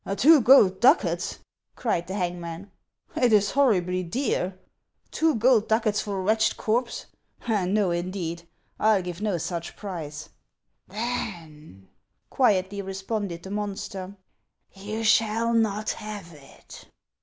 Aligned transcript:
"Two 0.17 0.41
gold 0.41 0.79
ducats!" 0.79 1.37
cried 1.75 2.07
the 2.07 2.15
hangman." 2.15 2.71
It 3.23 3.31
is 3.31 3.51
hor 3.51 3.71
ribly 3.71 4.03
dear. 4.09 4.57
Two 5.11 5.35
gold 5.35 5.67
ducats 5.67 6.01
for 6.01 6.17
a 6.17 6.21
wretched 6.23 6.57
corpse! 6.57 7.05
Xo, 7.43 7.95
indeed! 7.95 8.47
I 8.79 8.85
'11 8.93 9.03
give 9.03 9.21
no 9.21 9.37
such 9.37 9.75
price."" 9.75 10.29
Then," 10.87 11.87
quietly 12.31 12.81
responded 12.81 13.43
the 13.43 13.51
monster, 13.51 14.17
"you 14.73 15.03
shall 15.03 15.53
not 15.53 15.91
have 15.91 16.33
it." 16.33 16.87